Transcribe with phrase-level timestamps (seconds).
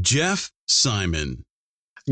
[0.00, 1.44] Jeff Simon.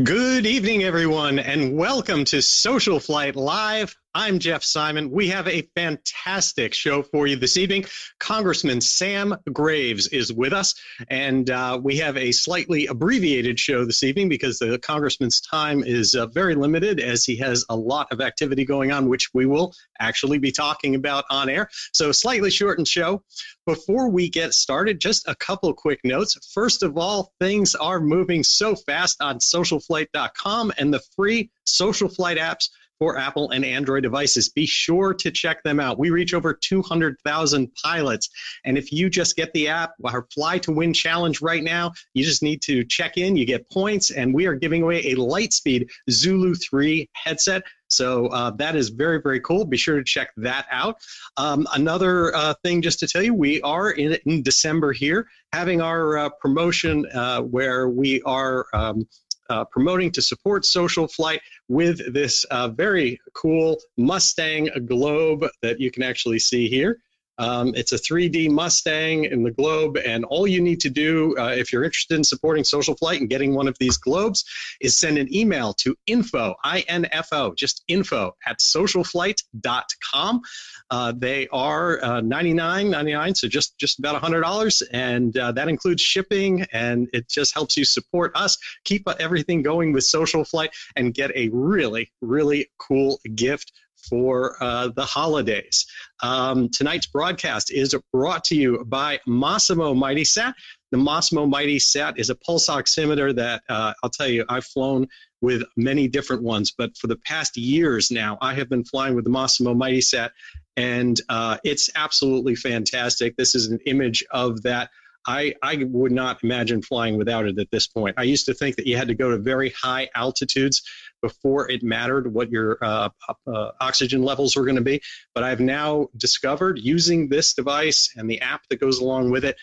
[0.03, 3.95] Good evening, everyone, and welcome to Social Flight Live.
[4.13, 5.11] I'm Jeff Simon.
[5.11, 7.85] We have a fantastic show for you this evening.
[8.19, 10.73] Congressman Sam Graves is with us,
[11.09, 16.15] and uh, we have a slightly abbreviated show this evening because the congressman's time is
[16.15, 19.73] uh, very limited as he has a lot of activity going on, which we will
[19.99, 21.69] actually be talking about on air.
[21.93, 23.23] So, slightly shortened show.
[23.65, 26.37] Before we get started, just a couple quick notes.
[26.53, 32.37] First of all, things are moving so fast on socialflight.com and the free Social Flight
[32.37, 34.49] apps for Apple and Android devices.
[34.49, 35.99] Be sure to check them out.
[35.99, 38.29] We reach over 200,000 pilots.
[38.65, 42.23] And if you just get the app, our Fly to Win challenge right now, you
[42.23, 45.89] just need to check in, you get points, and we are giving away a Lightspeed
[46.09, 47.63] Zulu 3 headset.
[47.89, 49.65] So uh, that is very, very cool.
[49.65, 50.97] Be sure to check that out.
[51.37, 55.81] Um, another uh, thing, just to tell you, we are in, in December here having
[55.81, 58.65] our uh, promotion uh, where we are.
[58.73, 59.07] Um,
[59.49, 65.91] uh, promoting to support social flight with this uh, very cool Mustang globe that you
[65.91, 66.99] can actually see here.
[67.37, 71.53] Um, it's a 3D Mustang in the globe, and all you need to do uh,
[71.55, 74.43] if you're interested in supporting Social Flight and getting one of these globes
[74.81, 80.41] is send an email to info, I-N-F-O, just info at socialflight.com.
[80.89, 86.01] Uh, they are uh, 99 99 so just just about $100 and uh, that includes
[86.01, 91.13] shipping and it just helps you support us keep everything going with social flight and
[91.13, 93.71] get a really really cool gift
[94.09, 95.85] for uh, the holidays.
[96.21, 100.55] Um, tonight's broadcast is brought to you by Masimo Mighty Sat.
[100.91, 105.07] The Masimo Mighty Sat is a pulse oximeter that uh, I'll tell you, I've flown
[105.41, 109.25] with many different ones, but for the past years now, I have been flying with
[109.25, 110.31] the Masimo Mighty Sat,
[110.77, 113.35] and uh, it's absolutely fantastic.
[113.35, 114.89] This is an image of that.
[115.27, 118.15] I, I would not imagine flying without it at this point.
[118.17, 120.81] I used to think that you had to go to very high altitudes
[121.21, 123.09] before it mattered what your uh,
[123.45, 125.01] uh, oxygen levels were going to be.
[125.35, 129.57] But I've now discovered using this device and the app that goes along with it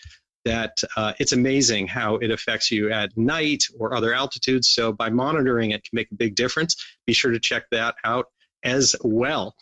[0.45, 4.69] that uh, it's amazing how it affects you at night or other altitudes.
[4.69, 6.75] So by monitoring it can make a big difference.
[7.07, 8.27] Be sure to check that out
[8.65, 9.55] as well.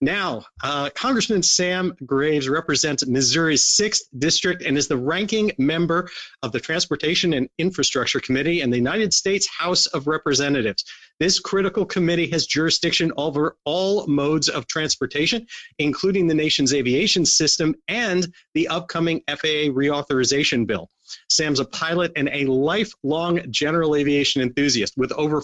[0.00, 6.08] Now, uh, Congressman Sam Graves represents Missouri's 6th District and is the ranking member
[6.42, 10.84] of the Transportation and Infrastructure Committee in the United States House of Representatives.
[11.18, 15.46] This critical committee has jurisdiction over all modes of transportation,
[15.78, 20.88] including the nation's aviation system and the upcoming FAA reauthorization bill.
[21.28, 25.42] Sam's a pilot and a lifelong general aviation enthusiast with over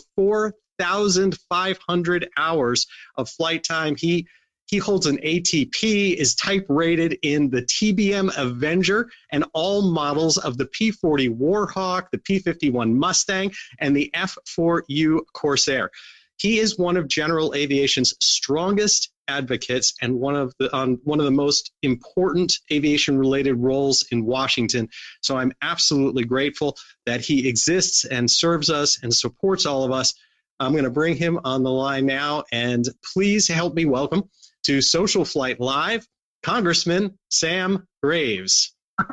[0.79, 3.97] 4,500 hours of flight time.
[3.97, 4.27] He
[4.69, 10.59] he holds an ATP, is type rated in the TBM Avenger and all models of
[10.59, 15.91] the P40 Warhawk, the P51 Mustang, and the F4U Corsair.
[16.39, 21.25] He is one of General Aviation's strongest advocates and one of the on one of
[21.25, 24.89] the most important aviation related roles in Washington.
[25.23, 26.77] So I'm absolutely grateful
[27.07, 30.15] that he exists and serves us and supports all of us.
[30.59, 34.25] I'm going to bring him on the line now and please help me welcome
[34.65, 36.07] to Social Flight Live,
[36.43, 38.75] Congressman Sam Graves.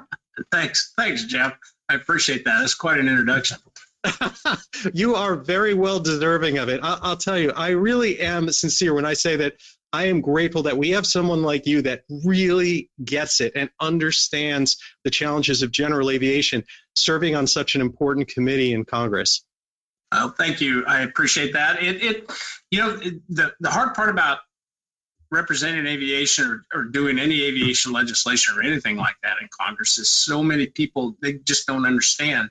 [0.52, 0.94] Thanks.
[0.98, 1.54] Thanks, Jeff.
[1.90, 2.60] I appreciate that.
[2.60, 3.58] That's quite an introduction.
[4.94, 6.80] you are very well deserving of it.
[6.84, 9.54] I'll, I'll, tell you, I really am sincere when I say that
[9.94, 14.78] I am grateful that we have someone like you that really gets it and understands
[15.04, 16.64] the challenges of general aviation
[16.96, 19.46] serving on such an important committee in Congress.
[20.14, 20.86] Oh, thank you.
[20.86, 21.82] I appreciate that.
[21.82, 22.32] It, it
[22.72, 24.40] you know, it, the, the hard part about
[25.32, 30.10] representing aviation or, or doing any aviation legislation or anything like that in Congress is
[30.10, 32.50] so many people, they just don't understand.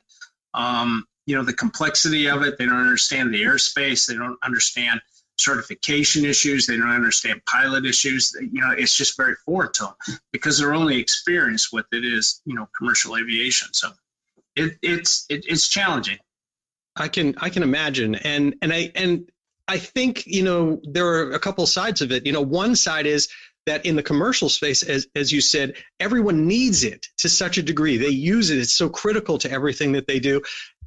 [0.55, 5.01] Um, you know the complexity of it they don't understand the airspace they don't understand
[5.39, 6.67] certification issues.
[6.67, 8.35] They don't understand pilot issues.
[8.41, 12.41] You know, it's just very foreign to them because their only experience with it is,
[12.45, 13.69] you know, commercial aviation.
[13.73, 13.91] So
[14.57, 16.19] it, it's it, it's challenging.
[16.97, 19.31] I can I can imagine, and and I and
[19.69, 22.27] I think you know there are a couple sides of it.
[22.27, 23.29] You know, one side is
[23.67, 27.63] that in the commercial space, as, as you said, everyone needs it to such a
[27.63, 27.97] degree.
[27.97, 28.59] They use it.
[28.59, 30.43] It's so critical to everything that they do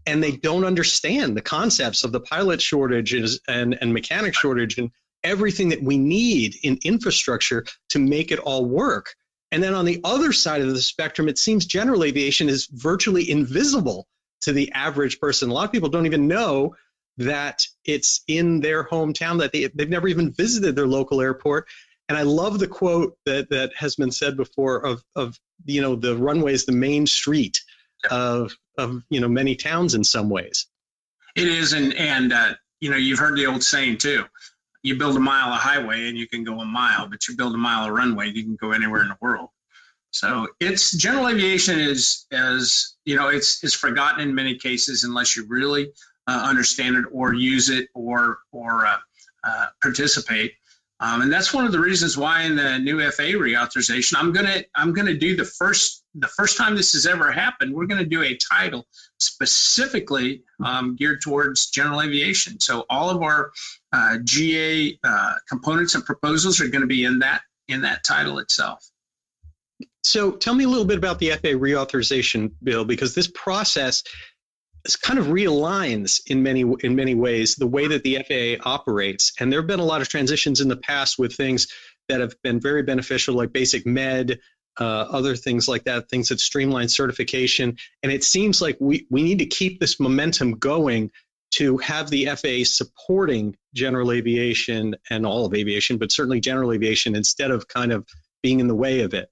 [0.06, 4.92] and they don't understand the concepts of the pilot shortages and, and mechanic shortage and
[5.24, 9.16] everything that we need in infrastructure to make it all work.
[9.52, 13.30] And then on the other side of the spectrum, it seems general aviation is virtually
[13.30, 14.08] invisible
[14.46, 15.50] to the average person.
[15.50, 16.76] A lot of people don't even know
[17.18, 21.68] that it's in their hometown, that they, they've never even visited their local airport.
[22.08, 25.96] And I love the quote that, that has been said before of, of you know,
[25.96, 27.60] the runway is the main street
[28.12, 30.68] of, of, you know, many towns in some ways.
[31.36, 31.74] It is.
[31.74, 34.26] And, and uh, you know, you've heard the old saying too,
[34.84, 37.56] you build a mile of highway and you can go a mile, but you build
[37.56, 39.50] a mile of runway, you can go anywhere in the world.
[40.16, 45.36] So it's general aviation is as you know it's is forgotten in many cases unless
[45.36, 45.92] you really
[46.26, 48.98] uh, understand it or use it or or uh,
[49.44, 50.54] uh, participate.
[51.02, 54.64] Um, and that's one of the reasons why in the new FAA reauthorization, I'm gonna
[54.74, 57.74] I'm gonna do the first the first time this has ever happened.
[57.76, 58.88] We're gonna do a title
[59.20, 62.62] specifically um, geared towards general aviation.
[62.62, 63.52] So all of our
[63.92, 68.40] uh, GA uh, components and proposals are going to be in that in that title
[68.40, 68.90] itself.
[70.06, 74.04] So tell me a little bit about the FAA reauthorization bill because this process
[75.02, 79.34] kind of realigns in many in many ways the way that the FAA operates.
[79.40, 81.68] And there have been a lot of transitions in the past with things
[82.08, 84.40] that have been very beneficial, like basic med,
[84.80, 87.76] uh, other things like that, things that streamline certification.
[88.04, 91.10] And it seems like we, we need to keep this momentum going
[91.56, 97.16] to have the FAA supporting general aviation and all of aviation, but certainly general aviation
[97.16, 98.06] instead of kind of
[98.44, 99.30] being in the way of it.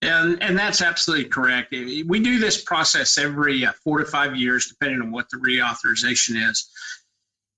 [0.00, 1.72] And, and that's absolutely correct.
[1.72, 6.48] We do this process every uh, four to five years, depending on what the reauthorization
[6.48, 6.70] is.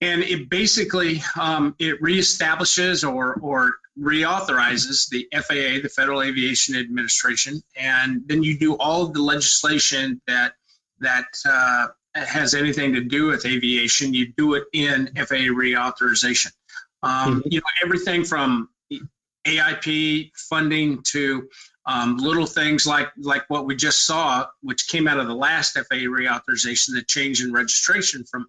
[0.01, 7.63] And it basically um, it reestablishes or, or reauthorizes the FAA, the Federal Aviation Administration,
[7.77, 10.55] and then you do all of the legislation that
[11.01, 14.15] that uh, has anything to do with aviation.
[14.15, 16.53] You do it in FAA reauthorization.
[17.03, 17.49] Um, mm-hmm.
[17.51, 18.69] You know everything from
[19.47, 21.49] AIP funding to
[21.87, 25.75] um, little things like like what we just saw, which came out of the last
[25.75, 28.47] FAA reauthorization, the change in registration from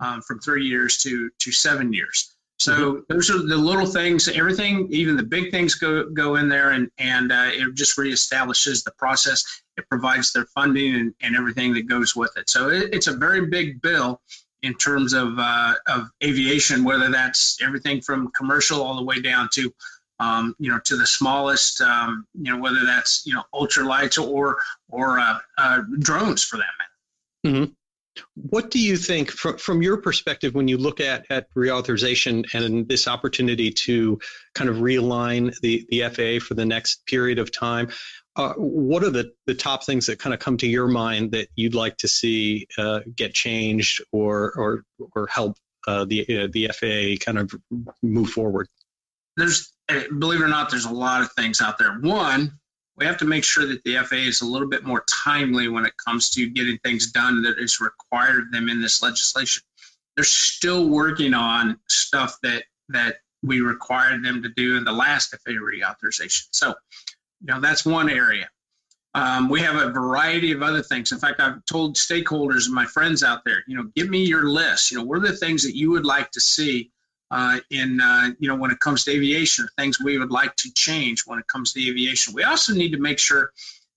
[0.00, 2.34] um, from three years to to seven years.
[2.58, 3.00] So mm-hmm.
[3.08, 4.28] those are the little things.
[4.28, 8.84] Everything, even the big things, go go in there, and and uh, it just reestablishes
[8.84, 9.44] the process.
[9.76, 12.50] It provides their funding and, and everything that goes with it.
[12.50, 14.20] So it, it's a very big bill
[14.62, 19.48] in terms of uh, of aviation, whether that's everything from commercial all the way down
[19.54, 19.72] to
[20.22, 24.58] um, you know, to the smallest, um, you know, whether that's you know ultralights or
[24.88, 27.56] or uh, uh, drones for that matter.
[27.56, 27.72] Mm-hmm.
[28.34, 32.86] What do you think, from, from your perspective, when you look at, at reauthorization and
[32.86, 34.20] this opportunity to
[34.54, 37.88] kind of realign the, the FAA for the next period of time?
[38.36, 41.48] Uh, what are the, the top things that kind of come to your mind that
[41.54, 44.84] you'd like to see uh, get changed or or
[45.14, 47.52] or help uh, the uh, the FAA kind of
[48.02, 48.68] move forward?
[49.36, 51.98] There's Eh, believe it or not, there's a lot of things out there.
[52.00, 52.58] One,
[52.96, 55.84] we have to make sure that the FAA is a little bit more timely when
[55.84, 59.62] it comes to getting things done that is required of them in this legislation.
[60.14, 65.30] They're still working on stuff that that we required them to do in the last
[65.30, 66.46] FAA reauthorization.
[66.52, 68.48] So, you know, that's one area.
[69.14, 71.12] Um, we have a variety of other things.
[71.12, 74.48] In fact, I've told stakeholders and my friends out there, you know, give me your
[74.48, 74.90] list.
[74.90, 76.92] You know, what are the things that you would like to see
[77.32, 80.72] uh, in uh, you know when it comes to aviation, things we would like to
[80.74, 82.34] change when it comes to aviation.
[82.34, 83.52] We also need to make sure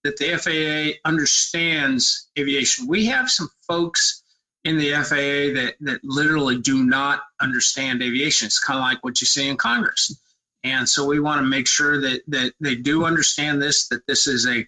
[0.05, 2.87] that the FAA understands aviation.
[2.87, 4.23] We have some folks
[4.63, 8.45] in the FAA that that literally do not understand aviation.
[8.45, 10.17] It's kind of like what you see in Congress,
[10.63, 13.89] and so we want to make sure that that they do understand this.
[13.89, 14.65] That this is a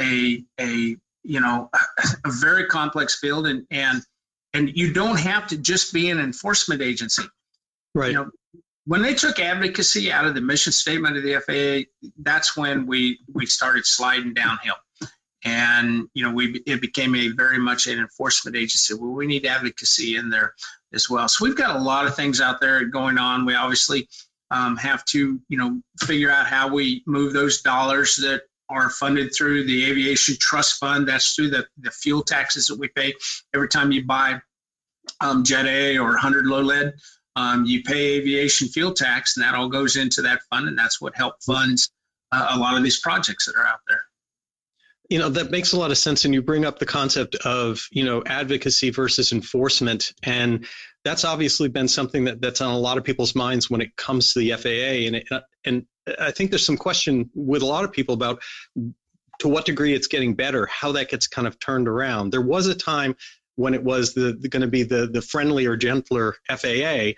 [0.00, 1.68] a a you know
[2.24, 4.02] a very complex field, and and
[4.52, 7.24] and you don't have to just be an enforcement agency
[7.94, 8.10] Right.
[8.10, 8.30] You know,
[8.86, 13.20] when they took advocacy out of the mission statement of the FAA, that's when we
[13.32, 14.74] we started sliding downhill.
[15.44, 18.94] And you know, we it became a very much an enforcement agency.
[18.94, 20.54] Well, we need advocacy in there
[20.92, 21.28] as well.
[21.28, 23.44] So we've got a lot of things out there going on.
[23.44, 24.08] We obviously
[24.50, 29.34] um, have to you know figure out how we move those dollars that are funded
[29.34, 31.06] through the aviation trust fund.
[31.06, 33.14] That's through the, the fuel taxes that we pay
[33.54, 34.40] every time you buy
[35.20, 36.94] um, Jet A or 100 low lead
[37.36, 41.00] um, you pay aviation fuel tax, and that all goes into that fund, and that's
[41.00, 41.90] what help funds
[42.32, 44.02] uh, a lot of these projects that are out there.
[45.10, 47.86] You know that makes a lot of sense, and you bring up the concept of
[47.90, 50.66] you know advocacy versus enforcement, and
[51.04, 54.32] that's obviously been something that, that's on a lot of people's minds when it comes
[54.32, 55.28] to the FAA, and it,
[55.64, 55.86] and
[56.18, 58.42] I think there's some question with a lot of people about
[59.40, 62.30] to what degree it's getting better, how that gets kind of turned around.
[62.30, 63.16] There was a time
[63.56, 67.12] when it was the, the going to be the the friendlier, gentler FAA.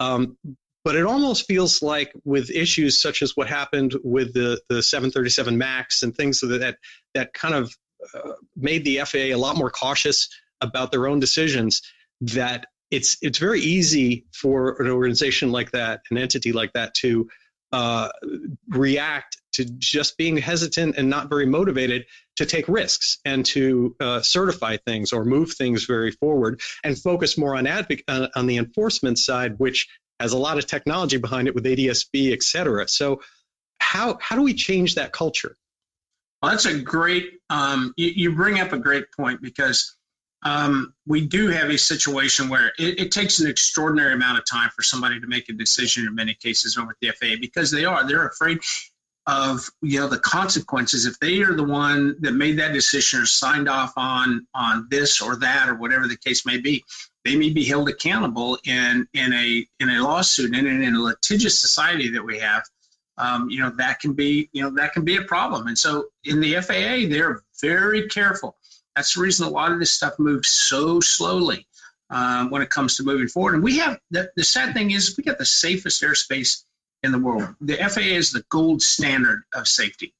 [0.00, 0.36] Um,
[0.84, 5.58] but it almost feels like with issues such as what happened with the the 737
[5.58, 6.76] Max and things that
[7.14, 7.74] that kind of
[8.14, 10.28] uh, made the FAA a lot more cautious
[10.60, 11.82] about their own decisions.
[12.20, 17.28] That it's it's very easy for an organization like that, an entity like that, to
[17.72, 18.08] uh,
[18.68, 22.06] react to just being hesitant and not very motivated
[22.38, 27.36] to take risks and to uh, certify things or move things very forward and focus
[27.36, 29.88] more on uh, on the enforcement side, which
[30.20, 32.86] has a lot of technology behind it with ADSB, et cetera.
[32.88, 33.20] So,
[33.80, 35.56] how how do we change that culture?
[36.40, 37.40] Well, that's a great.
[37.50, 39.96] Um, you, you, bring up a great point because
[40.44, 44.70] um, we do have a situation where it, it, takes an extraordinary amount of time
[44.76, 48.06] for somebody to make a decision in many cases over the FAA because they are
[48.06, 48.60] they're afraid
[49.28, 51.04] of you know the consequences.
[51.04, 55.20] If they are the one that made that decision or signed off on on this
[55.20, 56.82] or that or whatever the case may be
[57.26, 61.00] they may be held accountable in in a in a lawsuit and in, in a
[61.00, 62.64] litigious society that we have.
[63.18, 65.66] Um, you know that can be you know that can be a problem.
[65.66, 68.56] And so in the faa they're very careful.
[68.96, 71.66] That's the reason a lot of this stuff moves so slowly
[72.08, 73.54] um, when it comes to moving forward.
[73.54, 76.64] And we have the, the sad thing is we got the safest airspace
[77.02, 77.54] in the world.
[77.60, 80.14] The FAA is the gold standard of safety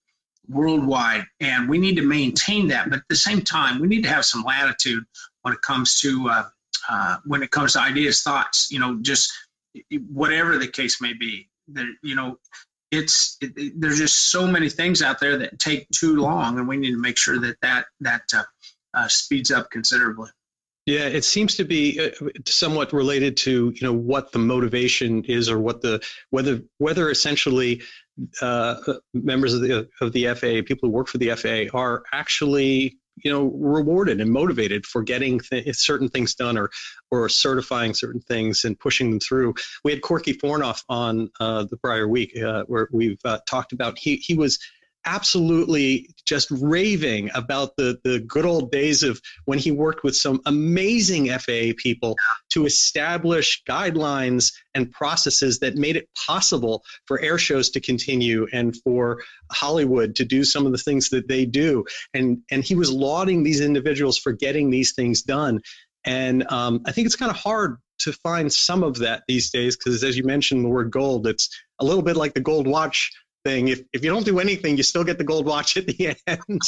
[0.49, 2.88] worldwide, and we need to maintain that.
[2.90, 5.04] But at the same time, we need to have some latitude
[5.42, 6.49] when it comes to uh,
[6.88, 8.70] uh, when it comes to ideas, thoughts.
[8.70, 9.32] You know, just
[10.11, 11.49] whatever the case may be.
[11.68, 12.38] There, you know,
[12.90, 16.66] it's it, it, there's just so many things out there that take too long, and
[16.66, 18.42] we need to make sure that that that uh,
[18.94, 20.30] uh speeds up considerably.
[20.88, 25.50] Yeah, it seems to be uh, somewhat related to you know what the motivation is,
[25.50, 27.83] or what the whether whether essentially
[28.40, 28.76] uh,
[29.12, 33.30] members of the of the FAA, people who work for the FAA, are actually you
[33.30, 36.71] know rewarded and motivated for getting th- certain things done or
[37.11, 39.52] or certifying certain things and pushing them through.
[39.85, 43.99] We had Corkey Fornof on uh, the prior week uh, where we've uh, talked about
[43.99, 44.59] he he was
[45.05, 50.40] absolutely just raving about the, the good old days of when he worked with some
[50.47, 52.17] amazing FAA people
[52.50, 58.76] to establish guidelines and processes that made it possible for air shows to continue and
[58.85, 61.85] for Hollywood to do some of the things that they do.
[62.12, 65.61] And, and he was lauding these individuals for getting these things done.
[66.05, 69.76] And um, I think it's kind of hard to find some of that these days
[69.76, 71.49] because, as you mentioned, the word gold, it's
[71.81, 73.11] a little bit like the gold watch
[73.45, 73.68] thing.
[73.68, 76.61] If if you don't do anything, you still get the gold watch at the end.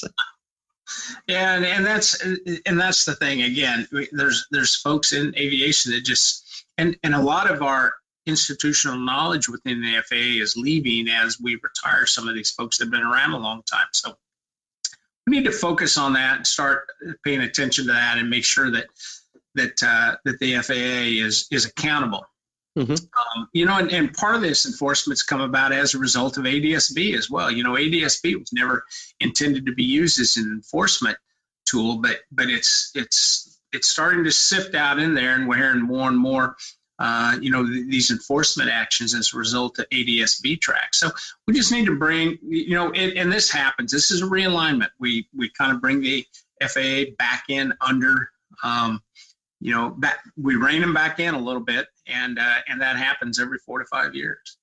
[1.27, 2.23] yeah, and, and that's
[2.67, 3.43] and that's the thing.
[3.43, 7.95] Again, there's there's folks in aviation that just and and a lot of our
[8.27, 12.85] institutional knowledge within the FAA is leaving as we retire some of these folks that
[12.85, 13.89] have been around a long time.
[13.93, 14.17] So
[15.27, 16.89] we need to focus on that and start
[17.25, 18.87] paying attention to that and make sure that
[19.55, 22.27] that uh, that the FAA is is accountable
[22.79, 22.93] Mm-hmm.
[22.93, 26.45] Um, you know, and, and, part of this enforcement's come about as a result of
[26.45, 27.50] ADSB as well.
[27.50, 28.85] You know, ADSB was never
[29.19, 31.19] intended to be used as an enforcement
[31.67, 35.83] tool, but but it's it's it's starting to sift out in there, and we're hearing
[35.83, 36.57] more and more.
[37.00, 41.00] Uh, you know th- these enforcement actions as a result of ADSB tracks.
[41.00, 41.11] So
[41.47, 43.91] we just need to bring, you know, it, and this happens.
[43.91, 44.91] This is a realignment.
[44.99, 46.27] We we kind of bring the
[46.61, 48.31] FAA back in under
[48.62, 49.03] um,
[49.61, 52.97] you know, back, we rein them back in a little bit, and uh, and that
[52.97, 54.59] happens every four to five years.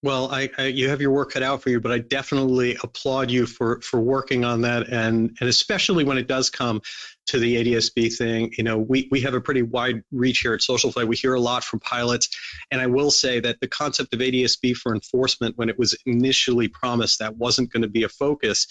[0.00, 3.32] Well, I, I, you have your work cut out for you, but I definitely applaud
[3.32, 6.80] you for for working on that, and and especially when it does come
[7.26, 8.52] to the ADSB thing.
[8.56, 11.08] You know, we we have a pretty wide reach here at Social Flight.
[11.08, 12.28] We hear a lot from pilots,
[12.70, 16.68] and I will say that the concept of ADSB for enforcement, when it was initially
[16.68, 18.68] promised, that wasn't going to be a focus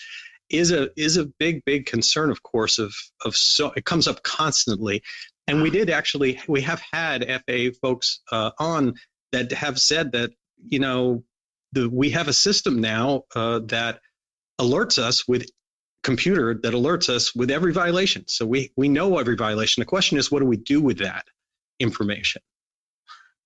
[0.50, 2.94] is a is a big big concern of course of
[3.26, 5.04] of so it comes up constantly
[5.48, 8.96] and we did actually, we have had FAA folks uh, on
[9.32, 10.32] that have said that,
[10.68, 11.24] you know,
[11.72, 14.00] the, we have a system now uh, that
[14.60, 15.50] alerts us with
[16.04, 18.24] computer that alerts us with every violation.
[18.28, 19.82] So we, we know every violation.
[19.82, 21.26] The question is, what do we do with that
[21.80, 22.42] information?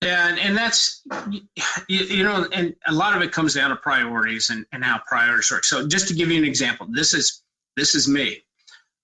[0.04, 1.42] Yeah, and, and that's you,
[1.88, 5.52] you, know, and a lot of it comes down to priorities and, and how priorities
[5.52, 5.64] work.
[5.64, 7.44] So just to give you an example, this is
[7.78, 8.44] this is me.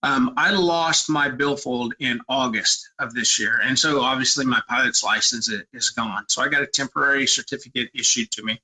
[0.03, 5.03] Um, I lost my billfold in August of this year, and so obviously my pilot's
[5.03, 6.25] license is gone.
[6.27, 8.61] So I got a temporary certificate issued to me,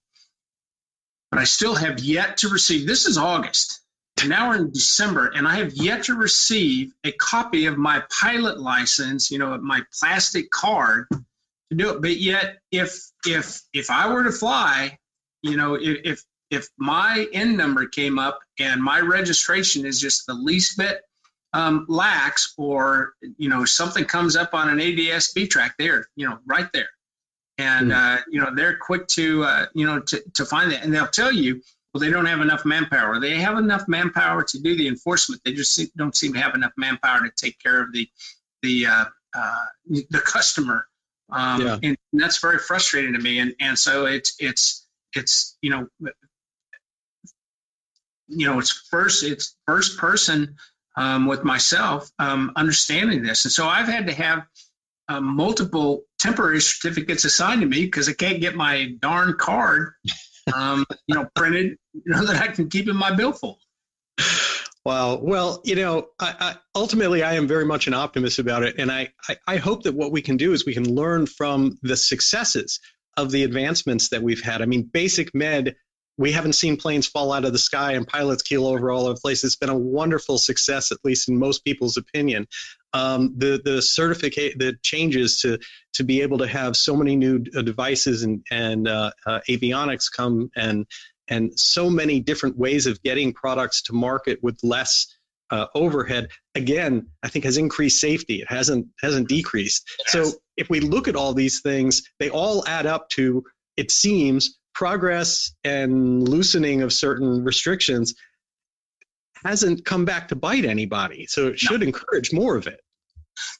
[1.31, 2.85] but I still have yet to receive.
[2.85, 3.81] This is August,
[4.19, 8.03] and now we're in December, and I have yet to receive a copy of my
[8.21, 9.31] pilot license.
[9.31, 12.01] You know, my plastic card to do it.
[12.01, 14.99] But yet, if if if I were to fly,
[15.41, 20.35] you know, if if my N number came up and my registration is just the
[20.35, 21.01] least bit
[21.53, 26.39] um, lax or you know something comes up on an ADS-B track, there, you know,
[26.45, 26.89] right there,
[27.57, 27.95] and mm.
[27.95, 31.07] uh, you know they're quick to uh, you know to, to find that, and they'll
[31.07, 31.61] tell you,
[31.93, 33.19] well, they don't have enough manpower.
[33.19, 35.41] They have enough manpower to do the enforcement.
[35.45, 38.09] They just don't seem to have enough manpower to take care of the
[38.63, 39.05] the uh,
[39.35, 40.87] uh, the customer.
[41.29, 41.77] Um, yeah.
[41.81, 43.39] and that's very frustrating to me.
[43.39, 45.87] And and so it's it's it's you know
[48.27, 50.55] you know it's first it's first person
[50.95, 54.43] um, with myself um, understanding this, and so I've had to have
[55.09, 59.93] uh, multiple temporary certificates assigned to me because I can't get my darn card,
[60.55, 63.59] um, you know, printed, you know, that I can keep in my billfold.
[64.85, 65.15] Wow.
[65.21, 68.91] Well, you know, I, I, ultimately, I am very much an optimist about it, and
[68.91, 71.95] I, I, I hope that what we can do is we can learn from the
[71.95, 72.79] successes
[73.15, 74.61] of the advancements that we've had.
[74.61, 75.75] I mean, basic med
[76.17, 79.15] we haven't seen planes fall out of the sky and pilots keel over all over
[79.15, 79.43] the place.
[79.43, 82.47] It's been a wonderful success, at least in most people's opinion.
[82.93, 85.57] Um, the the certificate the changes to
[85.93, 90.11] to be able to have so many new uh, devices and and uh, uh, avionics
[90.11, 90.85] come and
[91.29, 95.07] and so many different ways of getting products to market with less
[95.49, 100.11] uh, overhead again i think has increased safety it hasn't hasn't decreased yes.
[100.11, 103.43] so if we look at all these things they all add up to
[103.77, 108.15] it seems progress and loosening of certain restrictions
[109.43, 111.25] hasn't come back to bite anybody.
[111.27, 111.87] So it should no.
[111.87, 112.79] encourage more of it.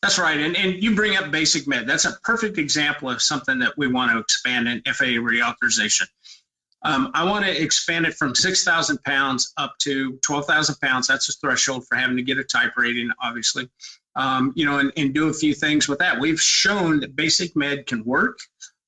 [0.02, 0.40] That's right.
[0.40, 1.88] And, and you bring up basic med.
[1.88, 6.08] That's a perfect example of something that we want to expand in FAA reauthorization.
[6.86, 11.08] Um, I want to expand it from 6,000 pounds up to 12,000 pounds.
[11.08, 13.70] That's the threshold for having to get a type rating, obviously.
[14.16, 16.20] Um, you know, and, and do a few things with that.
[16.20, 18.38] We've shown that basic med can work.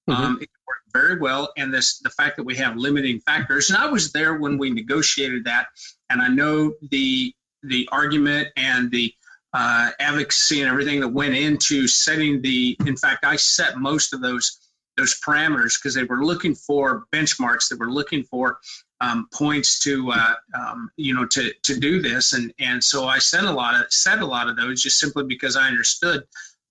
[0.10, 0.22] Mm-hmm.
[0.22, 0.50] Um, it
[0.96, 3.70] very well, and this the fact that we have limiting factors.
[3.70, 5.68] And I was there when we negotiated that,
[6.10, 7.34] and I know the
[7.64, 9.14] the argument and the
[9.54, 12.78] uh, advocacy and everything that went into setting the.
[12.86, 14.60] In fact, I set most of those
[14.98, 17.68] those parameters because they were looking for benchmarks.
[17.70, 18.60] They were looking for
[19.02, 23.20] um, points to uh, um, you know to to do this, and and so I
[23.20, 26.24] sent a lot of set a lot of those just simply because I understood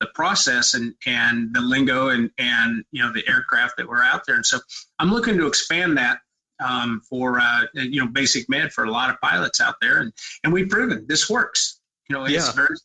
[0.04, 4.22] the process and and the lingo and and you know the aircraft that were out
[4.26, 4.36] there.
[4.36, 4.58] And so
[4.98, 6.18] I'm looking to expand that
[6.62, 10.12] um, for uh, you know basic med for a lot of pilots out there, and
[10.42, 11.80] and we've proven this works.
[12.08, 12.52] You know, it's yeah.
[12.52, 12.76] very.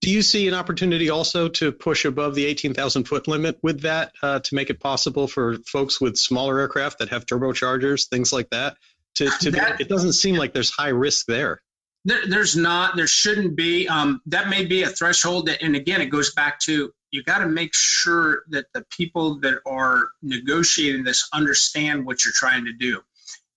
[0.00, 4.12] Do you see an opportunity also to push above the 18,000 foot limit with that
[4.22, 8.48] uh, to make it possible for folks with smaller aircraft that have turbochargers, things like
[8.48, 8.78] that?
[9.16, 11.60] To, to that, it doesn't seem like there's high risk there.
[12.04, 12.96] There, there's not.
[12.96, 13.88] There shouldn't be.
[13.88, 15.46] Um, that may be a threshold.
[15.46, 19.38] That, and again, it goes back to you got to make sure that the people
[19.40, 23.00] that are negotiating this understand what you're trying to do.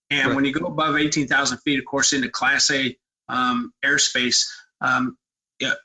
[0.09, 0.35] And right.
[0.35, 2.97] when you go above 18,000 feet, of course, into Class A
[3.29, 4.47] um, airspace,
[4.81, 5.17] um,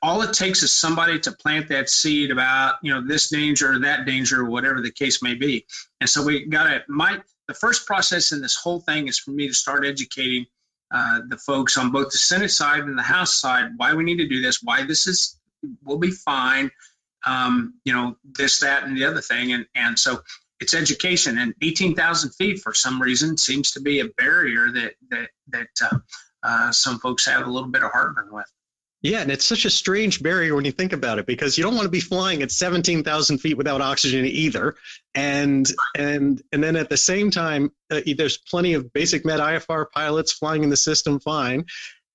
[0.01, 3.79] all it takes is somebody to plant that seed about you know this danger or
[3.79, 5.65] that danger or whatever the case may be.
[6.01, 6.83] And so we got to.
[6.89, 10.45] My the first process in this whole thing is for me to start educating
[10.91, 14.17] uh, the folks on both the Senate side and the House side why we need
[14.17, 15.39] to do this, why this is
[15.83, 16.71] will be fine,
[17.25, 20.21] um, you know, this, that, and the other thing, and and so
[20.59, 21.37] it's education.
[21.37, 25.97] And 18,000 feet for some reason seems to be a barrier that that that uh,
[26.43, 28.51] uh, some folks have a little bit of heartburn with.
[29.01, 31.75] Yeah, and it's such a strange barrier when you think about it because you don't
[31.75, 34.75] want to be flying at 17,000 feet without oxygen either.
[35.15, 39.85] And and and then at the same time, uh, there's plenty of basic med IFR
[39.93, 41.65] pilots flying in the system fine.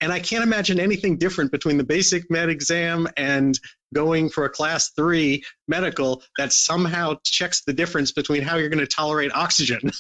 [0.01, 3.59] And I can't imagine anything different between the basic med exam and
[3.95, 8.79] going for a class three medical that somehow checks the difference between how you're going
[8.81, 9.91] to tolerate oxygen.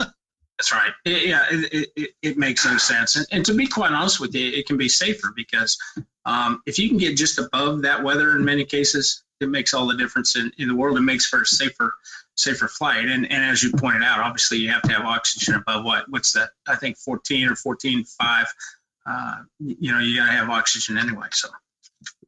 [0.58, 0.92] That's right.
[1.04, 3.14] It, yeah, it, it, it, makes no sense.
[3.14, 5.78] And, and, to be quite honest with you, it can be safer because
[6.24, 9.86] um, if you can get just above that weather in many cases, it makes all
[9.86, 10.98] the difference in, in the world.
[10.98, 11.94] It makes for a safer
[12.36, 13.04] safer flight.
[13.06, 16.08] And, and as you pointed out, obviously you have to have oxygen above what?
[16.08, 16.50] What's that?
[16.66, 18.46] I think 14 or 14.5.
[19.06, 21.28] Uh, you know, you got to have oxygen anyway.
[21.32, 21.48] So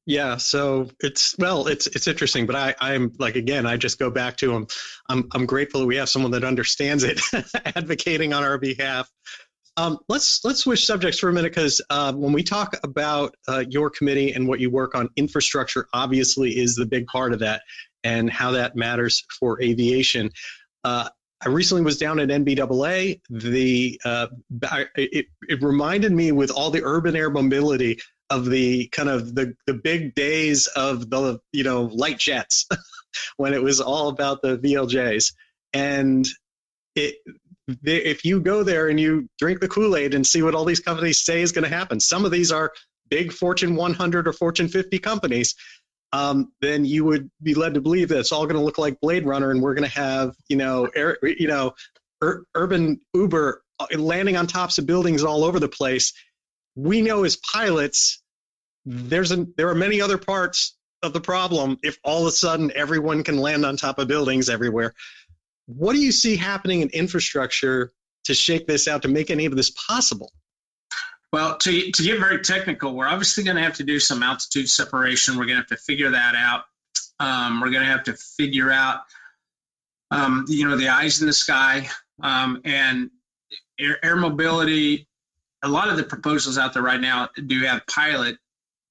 [0.07, 4.11] yeah so it's well it's it's interesting but i i'm like again i just go
[4.11, 4.67] back to them
[5.09, 7.21] i'm i'm grateful that we have someone that understands it
[7.77, 9.11] advocating on our behalf
[9.77, 13.65] um, let's let's switch subjects for a minute because uh, when we talk about uh,
[13.69, 17.63] your committee and what you work on, infrastructure obviously is the big part of that,
[18.05, 20.31] and how that matters for aviation.
[20.85, 21.09] Uh,
[21.41, 23.21] I recently was down at NBAA.
[23.31, 24.27] The uh,
[24.97, 27.99] it, it reminded me with all the urban air mobility
[28.31, 32.66] of the kind of the, the big days of the you know light jets
[33.37, 35.33] when it was all about the VLJs
[35.73, 36.27] and
[36.95, 37.16] it
[37.85, 41.21] if you go there and you drink the Kool-Aid and see what all these companies
[41.21, 42.73] say is going to happen some of these are
[43.11, 45.55] big Fortune 100 or Fortune 50 companies,
[46.12, 49.01] um, then you would be led to believe that it's all going to look like
[49.01, 51.75] Blade Runner, and we're going to have you know air, you know
[52.23, 56.12] ur- urban Uber uh, landing on tops of buildings all over the place.
[56.77, 58.20] We know as pilots,
[58.85, 62.73] there's a, there are many other parts of the problem if all of a sudden
[62.75, 64.95] everyone can land on top of buildings everywhere.
[65.66, 67.93] What do you see happening in infrastructure
[68.25, 70.33] to shake this out to make any of this possible?
[71.33, 74.69] Well, to, to get very technical, we're obviously going to have to do some altitude
[74.69, 75.37] separation.
[75.37, 76.64] We're going to have to figure that out.
[77.21, 79.03] Um, we're going to have to figure out,
[80.11, 81.88] um, you know, the eyes in the sky
[82.21, 83.11] um, and
[83.79, 85.07] air, air, mobility.
[85.62, 88.38] A lot of the proposals out there right now do have pilots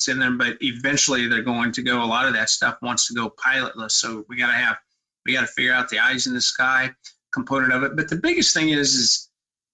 [0.08, 2.02] in them, but eventually they're going to go.
[2.02, 3.92] A lot of that stuff wants to go pilotless.
[3.92, 4.78] So we got to have,
[5.26, 6.92] we got to figure out the eyes in the sky
[7.34, 7.96] component of it.
[7.96, 9.30] But the biggest thing is, is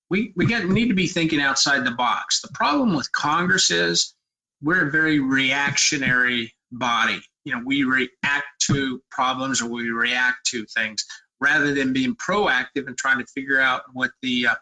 [0.10, 2.42] we, we get, we need to be thinking outside the box.
[2.42, 4.14] The problem with Congress is
[4.62, 7.22] we're a very reactionary body.
[7.44, 11.06] You know, we react to problems or we react to things
[11.40, 14.56] rather than being proactive and trying to figure out what the uh,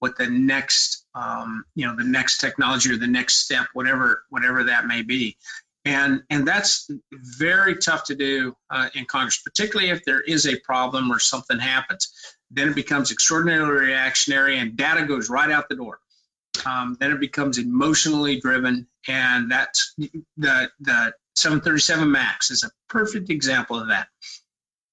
[0.00, 4.64] what the next um, you know the next technology or the next step, whatever whatever
[4.64, 5.36] that may be.
[5.86, 10.56] And, and that's very tough to do uh, in Congress, particularly if there is a
[10.60, 12.12] problem or something happens
[12.50, 16.00] then it becomes extraordinarily reactionary and data goes right out the door.
[16.66, 23.30] Um, then it becomes emotionally driven, and that's the the 737 Max is a perfect
[23.30, 24.08] example of that.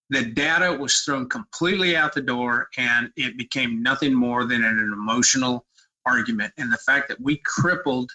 [0.10, 4.78] The data was thrown completely out the door, and it became nothing more than an
[4.94, 5.66] emotional
[6.06, 6.54] argument.
[6.58, 8.12] And the fact that we crippled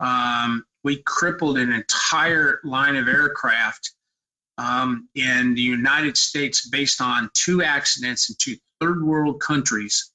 [0.00, 3.92] um, we crippled an entire line of aircraft
[4.58, 10.10] um, in the United States based on two accidents in two third world countries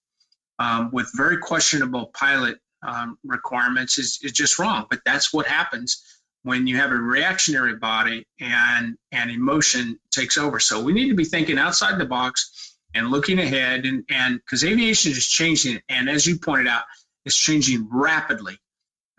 [0.60, 4.86] um, with very questionable pilot um, requirements is, is just wrong.
[4.90, 6.04] But that's what happens
[6.46, 10.60] when you have a reactionary body and and emotion takes over.
[10.60, 14.64] So we need to be thinking outside the box and looking ahead and and because
[14.64, 16.84] aviation is changing and as you pointed out,
[17.26, 18.60] it's changing rapidly.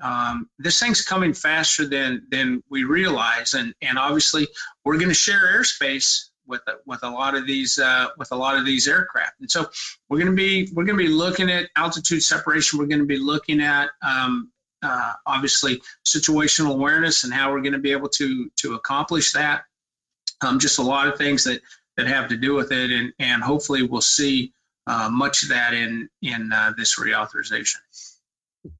[0.00, 4.46] Um, this thing's coming faster than than we realize, and and obviously
[4.84, 8.56] we're going to share airspace with with a lot of these uh, with a lot
[8.56, 9.40] of these aircraft.
[9.40, 9.66] And so
[10.08, 12.78] we're going to be we're going to be looking at altitude separation.
[12.78, 17.72] We're going to be looking at um, uh, obviously situational awareness and how we're going
[17.72, 19.64] to be able to to accomplish that.
[20.42, 21.60] Um, just a lot of things that
[21.96, 24.52] that have to do with it, and and hopefully we'll see
[24.86, 27.76] uh, much of that in in uh, this reauthorization.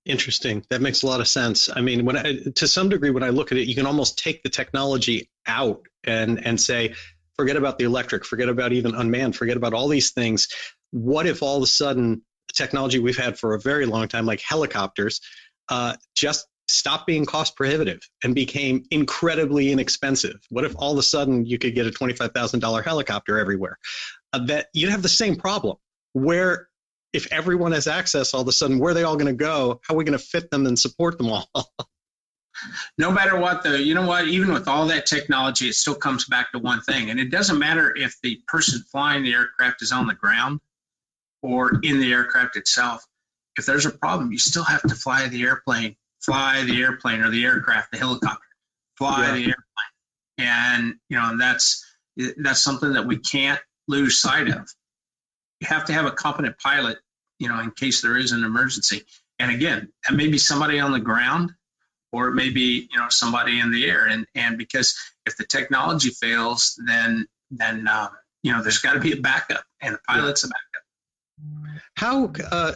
[0.05, 0.65] Interesting.
[0.71, 1.69] That makes a lot of sense.
[1.75, 4.19] I mean, when I, to some degree, when I look at it, you can almost
[4.19, 6.95] take the technology out and and say,
[7.37, 10.49] forget about the electric, forget about even unmanned, forget about all these things.
[10.91, 14.27] What if all of a sudden the technology we've had for a very long time,
[14.27, 15.21] like helicopters,
[15.69, 20.37] uh, just stopped being cost prohibitive and became incredibly inexpensive?
[20.51, 23.79] What if all of a sudden you could get a $25,000 helicopter everywhere?
[24.33, 25.77] Uh, that you'd have the same problem
[26.13, 26.69] where
[27.13, 29.81] if everyone has access all of a sudden where are they all going to go
[29.87, 31.49] how are we going to fit them and support them all
[32.99, 36.25] no matter what the you know what even with all that technology it still comes
[36.27, 39.93] back to one thing and it doesn't matter if the person flying the aircraft is
[39.93, 40.61] on the ground
[41.43, 43.05] or in the aircraft itself
[43.57, 44.33] if there's a problem.
[44.33, 48.45] You still have to fly the airplane fly the airplane or the aircraft the helicopter.
[48.97, 49.33] Fly yeah.
[49.33, 49.65] the airplane.
[50.39, 51.85] And you know that's
[52.39, 54.69] that's something that we can't lose sight of.
[55.61, 56.99] You have to have a competent pilot
[57.39, 59.05] you know in case there is an emergency.
[59.39, 61.53] And again that may be somebody on the ground
[62.13, 64.07] or it may be you know somebody in the air.
[64.07, 68.09] And and because if the technology fails then then um,
[68.43, 70.66] you know there's got to be a backup and the pilot's a backup
[71.95, 72.73] how uh,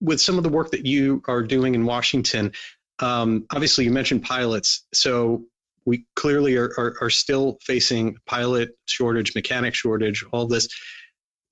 [0.00, 2.52] with some of the work that you are doing in washington
[2.98, 5.44] um, obviously you mentioned pilots so
[5.84, 10.68] we clearly are, are, are still facing pilot shortage mechanic shortage all this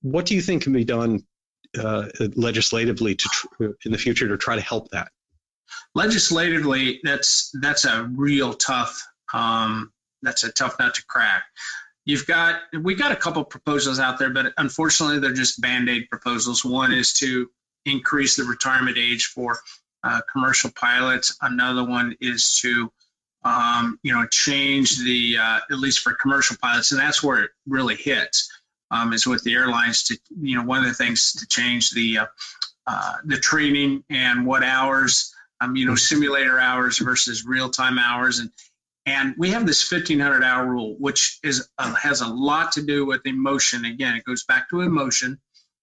[0.01, 1.23] what do you think can be done
[1.77, 5.09] uh, legislatively to tr- in the future to try to help that
[5.95, 11.43] legislatively, that's that's a real tough um, that's a tough nut to crack.
[12.05, 16.09] You've got we got a couple proposals out there, but unfortunately they're just band aid
[16.09, 16.65] proposals.
[16.65, 17.49] One is to
[17.85, 19.59] increase the retirement age for
[20.03, 21.37] uh, commercial pilots.
[21.41, 22.91] Another one is to
[23.43, 27.51] um, you know change the uh, at least for commercial pilots, and that's where it
[27.67, 28.51] really hits.
[28.89, 32.19] Um, is with the airlines to you know one of the things to change the
[32.19, 32.25] uh,
[32.87, 38.39] uh the training and what hours um, you know, simulator hours versus real time hours.
[38.39, 38.51] And,
[39.05, 43.05] and we have this 1500 hour rule, which is uh, has a lot to do
[43.05, 43.85] with emotion.
[43.85, 45.39] Again, it goes back to emotion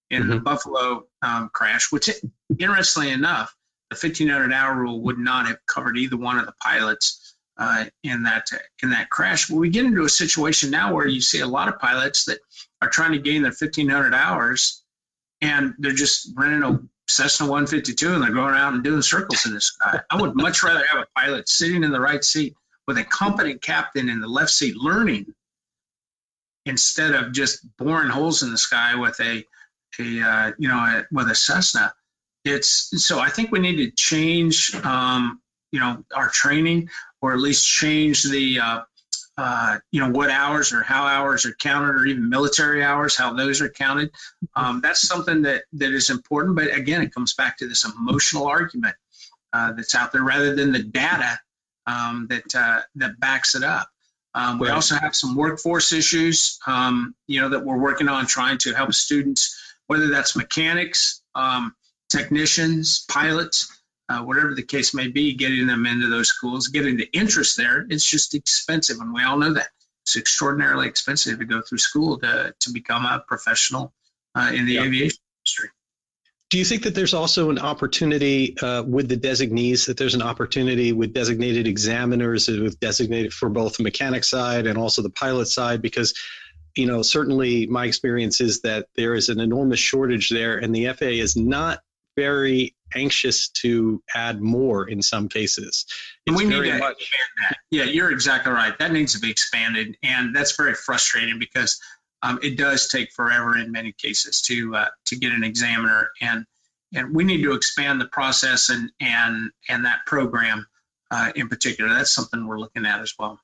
[0.09, 0.31] in mm-hmm.
[0.31, 2.09] the Buffalo um, crash, which,
[2.57, 3.55] interestingly enough,
[3.89, 8.23] the 1500 hour rule would not have covered either one of the pilots uh, in
[8.23, 8.49] that
[8.81, 9.47] in that crash.
[9.47, 12.39] But we get into a situation now where you see a lot of pilots that
[12.81, 14.83] are trying to gain their 1500 hours,
[15.41, 16.79] and they're just running a
[17.09, 19.99] Cessna 152 and they're going out and doing circles in the sky.
[20.11, 22.55] I would much rather have a pilot sitting in the right seat
[22.89, 25.23] with a competent captain in the left seat learning
[26.65, 29.45] instead of just boring holes in the sky with a
[29.99, 31.93] a uh, you know a, with a Cessna.
[32.45, 35.39] It's so I think we need to change um,
[35.71, 36.89] you know our training
[37.21, 38.81] or at least change the uh,
[39.37, 43.31] uh, you know what hours or how hours are counted or even military hours how
[43.33, 44.09] those are counted
[44.55, 48.47] um, that's something that that is important but again it comes back to this emotional
[48.47, 48.95] argument
[49.53, 51.39] uh, that's out there rather than the data
[51.87, 53.89] um, that uh, that backs it up
[54.35, 54.75] um, we right.
[54.75, 58.93] also have some workforce issues um, you know that we're working on trying to help
[58.93, 59.55] students
[59.87, 61.75] whether that's mechanics um,
[62.09, 67.07] technicians pilots uh, whatever the case may be, getting them into those schools, getting the
[67.13, 68.97] interest there, it's just expensive.
[68.99, 69.69] And we all know that.
[70.03, 73.93] It's extraordinarily expensive to go through school to, to become a professional
[74.33, 75.69] uh, in the aviation industry.
[76.49, 80.23] Do you think that there's also an opportunity uh, with the designees, that there's an
[80.23, 85.45] opportunity with designated examiners, with designated for both the mechanic side and also the pilot
[85.45, 85.81] side?
[85.81, 86.13] Because
[86.75, 90.87] you know, certainly my experience is that there is an enormous shortage there, and the
[90.93, 91.79] FAA is not
[92.15, 95.85] very anxious to add more in some cases.
[96.25, 97.57] It's we need to much- expand that.
[97.71, 98.77] Yeah, you're exactly right.
[98.79, 101.79] That needs to be expanded, and that's very frustrating because
[102.21, 106.45] um, it does take forever in many cases to uh, to get an examiner, and
[106.93, 110.65] and we need to expand the process and and and that program
[111.11, 111.89] uh, in particular.
[111.89, 113.39] That's something we're looking at as well.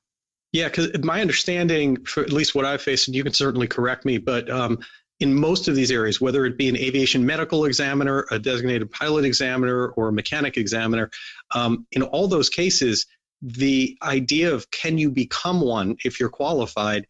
[0.52, 4.04] Yeah, because my understanding, for at least what I've faced, and you can certainly correct
[4.04, 4.78] me, but um,
[5.20, 9.24] in most of these areas, whether it be an aviation medical examiner, a designated pilot
[9.24, 11.10] examiner, or a mechanic examiner,
[11.54, 13.06] um, in all those cases,
[13.42, 17.06] the idea of can you become one if you're qualified,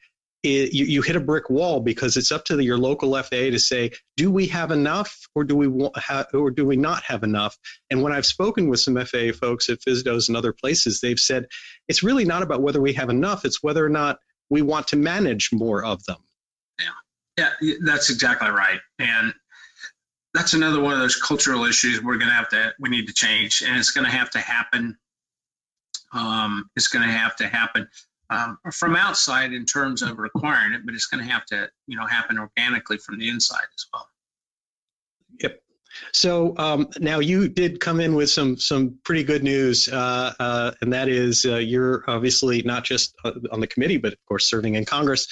[0.46, 3.50] it, you, you, hit a brick wall because it's up to the, your local FAA
[3.50, 7.24] to say, do we have enough or do we have, or do we not have
[7.24, 7.59] enough?
[7.90, 11.46] And when I've spoken with some FAA folks at FSDOs and other places, they've said
[11.88, 14.96] it's really not about whether we have enough; it's whether or not we want to
[14.96, 16.18] manage more of them.
[16.78, 17.50] Yeah.
[17.61, 18.80] Yeah, that's exactly right.
[18.98, 19.35] And
[20.32, 23.14] that's another one of those cultural issues we're going to have to, we need to
[23.14, 23.62] change.
[23.62, 24.96] And it's going to have to happen.
[26.12, 27.88] Um, it's going to have to happen
[28.30, 31.96] um, from outside in terms of requiring it, but it's going to have to, you
[31.96, 34.08] know, happen organically from the inside as well.
[35.40, 35.60] Yep.
[36.12, 40.72] So um, now you did come in with some some pretty good news, uh, uh,
[40.82, 44.46] and that is uh, you're obviously not just uh, on the committee, but of course
[44.46, 45.26] serving in Congress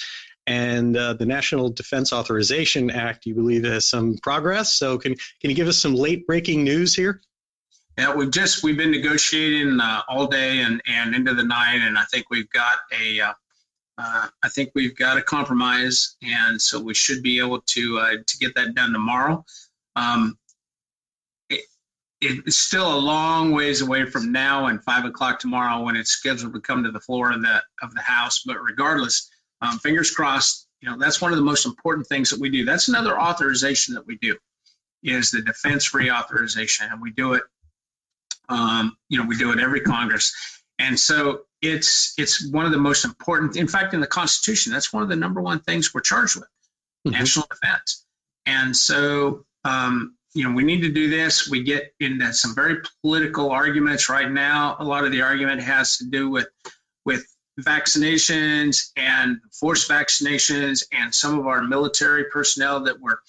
[0.47, 4.73] and uh, the National Defense Authorization Act, you believe, has some progress.
[4.73, 7.21] So, can can you give us some late breaking news here?
[7.97, 11.97] Yeah, we've just we've been negotiating uh, all day and and into the night, and
[11.97, 13.33] I think we've got a uh,
[13.97, 18.11] uh I think we've got a compromise, and so we should be able to uh,
[18.25, 19.45] to get that done tomorrow.
[19.95, 20.37] Um,
[21.49, 21.63] it,
[22.45, 26.53] it's still a long ways away from now and five o'clock tomorrow when it's scheduled
[26.53, 28.43] to come to the floor of the of the House.
[28.45, 29.29] But regardless,
[29.61, 30.67] um, fingers crossed.
[30.81, 32.65] You know, that's one of the most important things that we do.
[32.65, 34.35] That's another authorization that we do
[35.01, 37.43] is the defense reauthorization, and we do it.
[38.49, 40.33] Um, you know, we do it every Congress,
[40.79, 43.55] and so it's it's one of the most important.
[43.57, 46.47] In fact, in the Constitution, that's one of the number one things we're charged with:
[47.07, 47.11] mm-hmm.
[47.11, 48.05] national defense.
[48.45, 51.49] And so, um, you know, we need to do this.
[51.49, 54.75] We get into some very political arguments right now.
[54.79, 56.47] A lot of the argument has to do with
[57.05, 57.25] with
[57.61, 63.21] vaccinations and forced vaccinations and some of our military personnel that were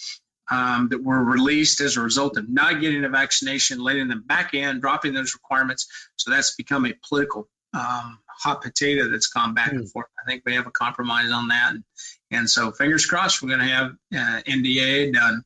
[0.50, 4.54] um, that were released as a result of not getting a vaccination, letting them back
[4.54, 5.88] in, dropping those requirements.
[6.16, 9.76] So that's become a political um, hot potato that's gone back mm.
[9.76, 9.86] and hmm.
[9.86, 10.06] forth.
[10.20, 11.84] I think we have a compromise on that, and,
[12.30, 15.42] and so fingers crossed we're going to have uh, NDA done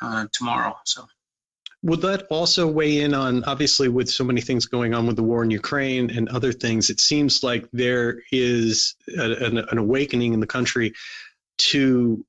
[0.00, 0.76] uh, tomorrow.
[0.84, 1.06] So
[1.84, 5.22] would that also weigh in on, obviously, with so many things going on with the
[5.22, 10.32] war in Ukraine and other things, it seems like there is a, an, an, awakening
[10.32, 10.94] in the country
[11.58, 12.24] to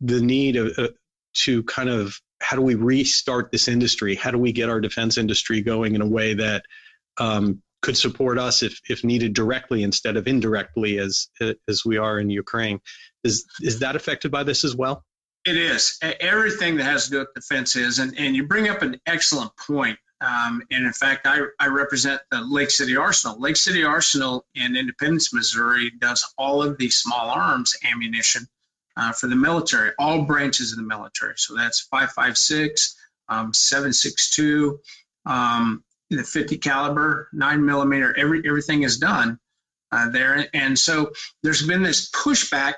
[0.00, 0.88] the need of, uh,
[1.34, 4.14] to kind of how do we restart this industry?
[4.14, 6.64] How do we get our defense industry going in a way that
[7.18, 11.28] um, could support us if, if needed directly instead of indirectly as
[11.68, 12.80] as we are in Ukraine?
[13.24, 15.04] Is is that affected by this as well?
[15.44, 18.82] It is everything that has to do with defense is, and, and you bring up
[18.82, 19.98] an excellent point.
[20.20, 23.40] Um, and in fact, I, I represent the Lake City Arsenal.
[23.40, 28.46] Lake City Arsenal in Independence, Missouri, does all of the small arms ammunition
[28.96, 31.34] uh, for the military, all branches of the military.
[31.36, 32.96] So that's 556,
[33.28, 34.80] um, 762,
[35.26, 39.38] um, the 50 caliber, nine millimeter, every everything is done
[39.92, 40.46] uh, there.
[40.52, 42.74] And so there's been this pushback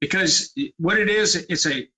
[0.00, 1.88] because what it is, it's a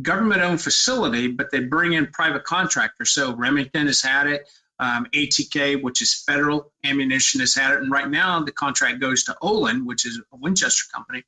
[0.00, 3.10] government-owned facility, but they bring in private contractors.
[3.10, 4.48] So Remington has had it.
[4.78, 7.82] Um, ATK, which is federal ammunition, has had it.
[7.82, 11.22] And right now the contract goes to Olin, which is a Winchester company.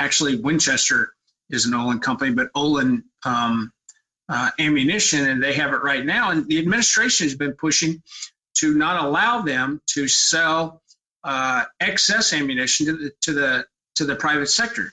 [0.00, 1.12] Actually, Winchester
[1.50, 3.72] is an Olin company, but Olin um,
[4.28, 6.30] uh, ammunition, and they have it right now.
[6.30, 8.02] And the administration has been pushing
[8.54, 10.82] to not allow them to sell
[11.24, 14.92] uh, excess ammunition to the, to the to the private sector.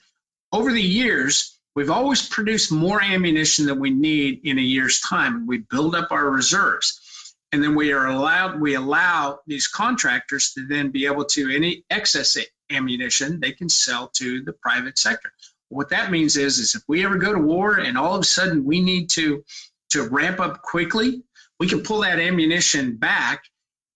[0.51, 5.45] Over the years, we've always produced more ammunition than we need in a year's time.
[5.45, 10.65] We build up our reserves, and then we are allowed we allow these contractors to
[10.65, 12.35] then be able to any excess
[12.71, 15.31] ammunition they can sell to the private sector.
[15.69, 18.25] What that means is, is if we ever go to war and all of a
[18.25, 19.43] sudden we need to
[19.91, 21.23] to ramp up quickly,
[21.59, 23.43] we can pull that ammunition back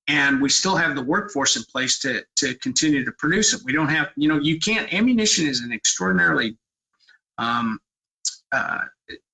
[0.08, 3.62] and we still have the workforce in place to to continue to produce it.
[3.64, 4.92] We don't have, you know, you can't.
[4.94, 6.58] Ammunition is an extraordinarily
[7.38, 7.80] um,
[8.52, 8.82] uh,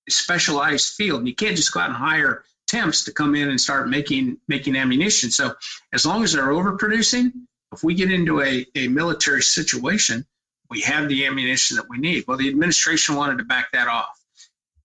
[0.09, 1.27] specialized field.
[1.27, 4.75] You can't just go out and hire temps to come in and start making making
[4.75, 5.31] ammunition.
[5.31, 5.53] So
[5.93, 7.31] as long as they're overproducing,
[7.75, 10.25] if we get into a, a military situation,
[10.69, 12.25] we have the ammunition that we need.
[12.27, 14.19] Well, the administration wanted to back that off.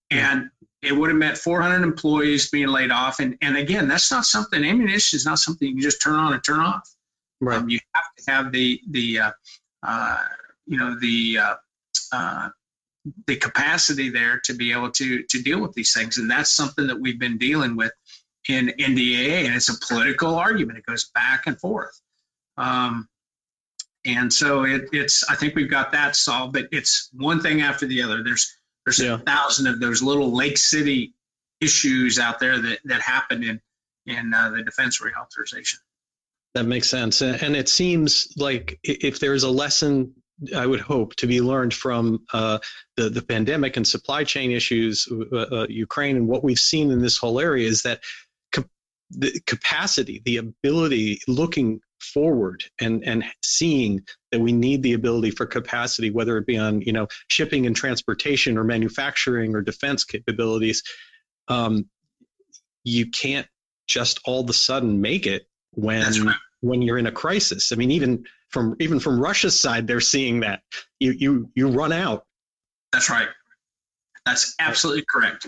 [0.09, 0.49] And
[0.81, 3.19] it would have meant 400 employees being laid off.
[3.19, 6.33] And, and again, that's not something, ammunition is not something you can just turn on
[6.33, 6.89] and turn off.
[7.39, 7.57] Right.
[7.57, 9.31] Um, you have to have the, the uh,
[9.83, 10.23] uh,
[10.67, 11.55] you know, the, uh,
[12.11, 12.49] uh
[13.25, 16.19] the capacity there to be able to, to deal with these things.
[16.19, 17.91] And that's something that we've been dealing with
[18.47, 19.45] in NDAA.
[19.45, 20.77] And it's a political argument.
[20.77, 21.99] It goes back and forth.
[22.57, 23.07] Um,
[24.05, 27.85] and so it, it's I think we've got that solved, but it's one thing after
[27.85, 28.23] the other.
[28.23, 29.15] There's there's yeah.
[29.15, 31.13] a thousand of those little Lake City
[31.59, 33.61] issues out there that that happen in
[34.07, 35.77] in uh, the defense reauthorization.
[36.55, 40.13] That makes sense, and it seems like if there's a lesson
[40.55, 42.57] I would hope to be learned from uh,
[42.97, 47.01] the the pandemic and supply chain issues, uh, uh, Ukraine, and what we've seen in
[47.01, 48.01] this whole area is that
[49.11, 55.45] the capacity, the ability, looking forward and and seeing that we need the ability for
[55.45, 60.83] capacity whether it be on you know shipping and transportation or manufacturing or defense capabilities
[61.47, 61.85] um,
[62.83, 63.47] you can't
[63.87, 66.35] just all of a sudden make it when right.
[66.61, 67.71] when you're in a crisis.
[67.71, 70.61] I mean even from even from russia's side they're seeing that.
[70.99, 72.25] You you you run out.
[72.91, 73.27] That's right.
[74.25, 75.47] That's absolutely correct.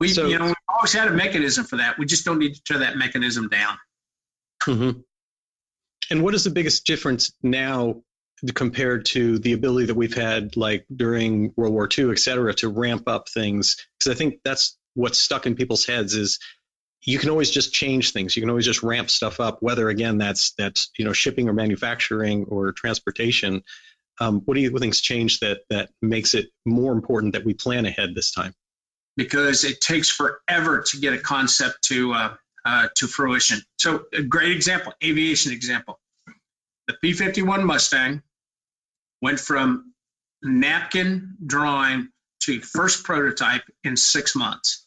[0.00, 1.98] We so, you know we always had a mechanism for that.
[1.98, 3.76] We just don't need to tear that mechanism down
[4.68, 5.00] Mm-hmm.
[6.10, 8.02] And what is the biggest difference now
[8.54, 12.68] compared to the ability that we've had, like during World War II, et cetera, to
[12.68, 13.76] ramp up things?
[13.98, 16.38] Because I think that's what's stuck in people's heads is
[17.02, 18.36] you can always just change things.
[18.36, 21.52] You can always just ramp stuff up, whether again that's that's you know shipping or
[21.52, 23.62] manufacturing or transportation.
[24.20, 27.86] Um, what do you think's changed that that makes it more important that we plan
[27.86, 28.52] ahead this time?
[29.16, 32.34] Because it takes forever to get a concept to uh,
[32.68, 33.62] uh, to fruition.
[33.78, 35.98] So, a great example, aviation example.
[36.86, 38.22] The P 51 Mustang
[39.22, 39.94] went from
[40.42, 42.10] napkin drawing
[42.42, 44.86] to first prototype in six months.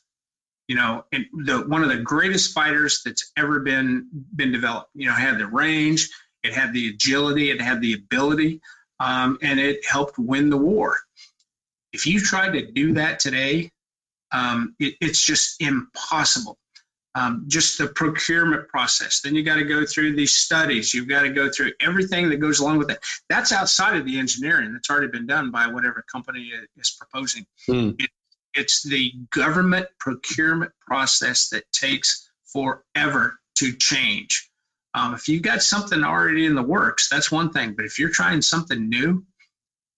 [0.67, 4.91] You know, and the one of the greatest fighters that's ever been been developed.
[4.93, 6.07] You know, had the range,
[6.43, 8.61] it had the agility, it had the ability,
[8.99, 10.97] um, and it helped win the war.
[11.93, 13.71] If you try to do that today,
[14.31, 16.59] um, it, it's just impossible
[17.15, 19.21] um, just the procurement process.
[19.21, 20.93] Then you got to go through these studies.
[20.93, 22.99] You've got to go through everything that goes along with it.
[23.29, 24.71] That's outside of the engineering.
[24.73, 27.45] That's already been done by whatever company is proposing.
[27.67, 28.01] Mm.
[28.01, 28.09] It,
[28.53, 34.49] it's the government procurement process that takes forever to change.
[34.93, 37.73] Um, if you've got something already in the works, that's one thing.
[37.75, 39.25] But if you're trying something new,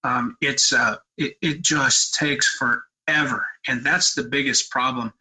[0.04, 5.14] um, it's uh, it, it just takes forever, and that's the biggest problem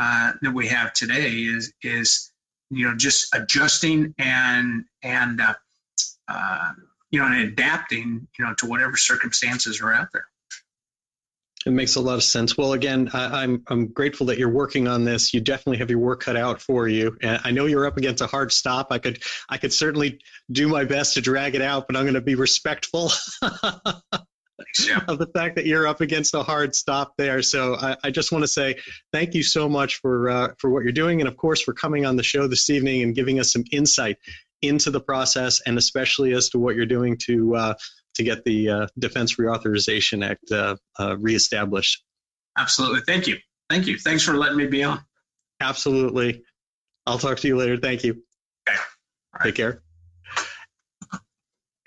[0.00, 2.32] uh, that we have today is is
[2.70, 5.52] you know just adjusting and and uh,
[6.26, 6.72] uh,
[7.10, 10.24] you know and adapting you know to whatever circumstances are out there.
[11.66, 12.56] It makes a lot of sense.
[12.56, 15.34] Well, again, I, am I'm, I'm grateful that you're working on this.
[15.34, 17.18] You definitely have your work cut out for you.
[17.20, 18.86] And I know you're up against a hard stop.
[18.90, 20.20] I could I could certainly
[20.50, 23.12] do my best to drag it out, but I'm going to be respectful
[24.86, 25.00] yeah.
[25.08, 27.42] of the fact that you're up against a hard stop there.
[27.42, 28.76] So I, I just want to say
[29.12, 32.06] thank you so much for uh, for what you're doing, and of course for coming
[32.06, 34.18] on the show this evening and giving us some insight
[34.62, 37.74] into the process, and especially as to what you're doing to uh,
[38.14, 42.04] to get the uh, Defense Reauthorization Act uh, uh, reestablished.
[42.58, 43.00] Absolutely.
[43.06, 43.38] Thank you.
[43.68, 43.98] Thank you.
[43.98, 45.00] Thanks for letting me be on.
[45.60, 46.42] Absolutely.
[47.06, 47.76] I'll talk to you later.
[47.76, 48.22] Thank you.
[48.68, 48.78] Okay.
[49.42, 49.82] Take care.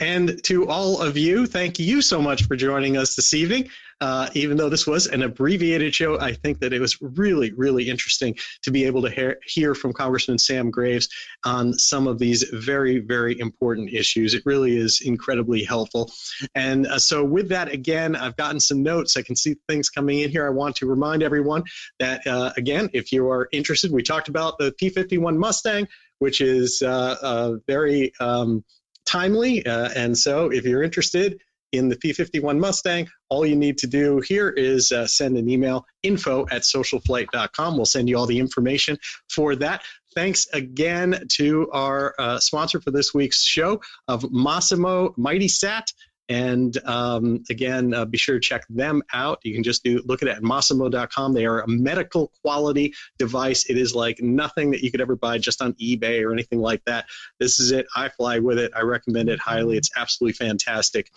[0.04, 3.70] And to all of you, thank you so much for joining us this evening.
[4.02, 7.90] Uh, even though this was an abbreviated show, I think that it was really, really
[7.90, 11.08] interesting to be able to hear, hear from Congressman Sam Graves
[11.46, 14.34] on some of these very, very important issues.
[14.34, 16.12] It really is incredibly helpful.
[16.54, 19.16] And uh, so, with that, again, I've gotten some notes.
[19.16, 20.46] I can see things coming in here.
[20.46, 21.64] I want to remind everyone
[22.00, 25.88] that, uh, again, if you are interested, we talked about the P 51 Mustang,
[26.20, 28.66] which is uh, very um,
[29.06, 29.66] timely.
[29.66, 31.40] Uh, and so, if you're interested,
[31.74, 35.86] in the P51 Mustang, all you need to do here is uh, send an email
[36.04, 37.76] info at socialflight.com.
[37.76, 38.98] We'll send you all the information
[39.30, 39.82] for that.
[40.16, 45.92] Thanks again to our uh, sponsor for this week's show of Masimo Mighty Sat.
[46.30, 49.40] And um, again, uh, be sure to check them out.
[49.44, 51.34] You can just do look at it at Masimo.com.
[51.34, 53.70] They are a medical quality device.
[53.70, 56.84] It is like nothing that you could ever buy just on eBay or anything like
[56.86, 57.06] that.
[57.40, 57.88] This is it.
[57.96, 58.72] I fly with it.
[58.76, 59.78] I recommend it highly.
[59.78, 61.10] It's absolutely fantastic.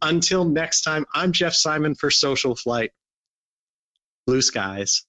[0.00, 2.92] Until next time, I'm Jeff Simon for Social Flight.
[4.26, 5.04] Blue skies.